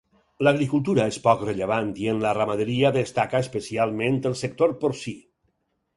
L'agricultura 0.45 1.03
és 1.13 1.19
poc 1.27 1.43
rellevant 1.49 1.91
i 2.05 2.09
en 2.13 2.23
la 2.25 2.31
ramaderia 2.39 2.93
destaca 2.97 3.45
especialment 3.47 4.21
el 4.31 4.37
sector 4.45 4.75
porcí. 4.85 5.19